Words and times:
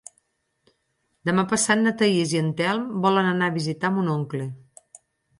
Demà 1.29 1.43
passat 1.51 1.83
na 1.83 1.91
Thaís 1.99 2.33
i 2.35 2.39
en 2.43 2.49
Telm 2.61 2.87
volen 3.03 3.29
anar 3.33 3.49
a 3.51 3.55
visitar 3.59 3.91
mon 3.99 4.09
oncle. 4.15 4.49